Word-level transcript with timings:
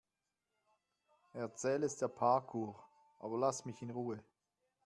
Erzähl 1.33 1.83
es 1.83 1.97
der 1.97 2.07
Parkuhr, 2.07 2.75
aber 3.19 3.37
lass 3.37 3.65
mich 3.65 3.83
in 3.83 3.91
Ruhe. 3.91 4.17